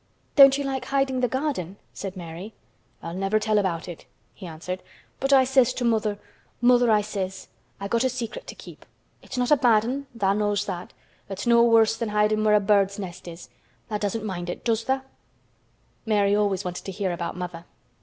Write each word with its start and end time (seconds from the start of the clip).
"Don't 0.35 0.57
you 0.57 0.63
like 0.63 0.85
hiding 0.85 1.19
the 1.19 1.27
garden?" 1.27 1.77
said 1.93 2.17
Mary. 2.17 2.55
"I'll 3.03 3.13
never 3.13 3.37
tell 3.37 3.59
about 3.59 3.87
it," 3.87 4.07
he 4.33 4.47
answered. 4.47 4.81
"But 5.19 5.31
I 5.31 5.43
says 5.43 5.75
to 5.75 5.85
mother, 5.85 6.17
'Mother,' 6.59 6.89
I 6.89 7.01
says, 7.01 7.49
'I 7.79 7.87
got 7.89 8.03
a 8.03 8.09
secret 8.09 8.47
to 8.47 8.55
keep. 8.55 8.87
It's 9.21 9.37
not 9.37 9.51
a 9.51 9.57
bad 9.57 9.85
'un, 9.85 10.07
tha' 10.15 10.33
knows 10.33 10.65
that. 10.65 10.93
It's 11.29 11.45
no 11.45 11.63
worse 11.63 11.95
than 11.95 12.09
hidin' 12.09 12.43
where 12.43 12.55
a 12.55 12.59
bird's 12.59 12.97
nest 12.97 13.27
is. 13.27 13.49
Tha' 13.89 13.99
doesn't 13.99 14.25
mind 14.25 14.49
it, 14.49 14.63
does 14.65 14.85
tha'?'" 14.85 15.03
Mary 16.07 16.35
always 16.35 16.65
wanted 16.65 16.83
to 16.85 16.91
hear 16.91 17.11
about 17.11 17.37
mother. 17.37 17.65